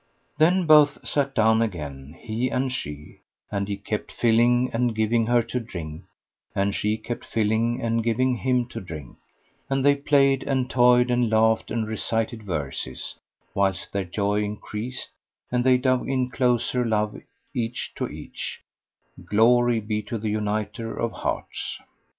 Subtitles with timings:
[0.39, 3.19] Then both sat down again, he and she,
[3.51, 6.05] and he kept filling and giving her to drink,
[6.55, 9.17] and she kept filling and giving him to drink,
[9.69, 13.13] and they played and toyed and laughed and recited verses;
[13.53, 15.11] whilst their joy increased
[15.51, 17.21] and they clove in closer love
[17.53, 18.63] each to each
[19.23, 21.79] (glory be to the Uniter of Hearts!).